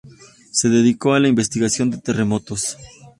[0.51, 2.75] Se dedica a la investigación de terremotos.